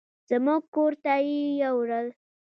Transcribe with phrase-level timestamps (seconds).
[0.29, 2.07] زموږ کور ته يې يوړل.